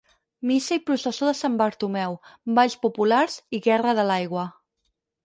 [0.51, 2.15] Missa i processó de Sant Bartomeu,
[2.61, 4.47] balls populars i guerra de l'aigua.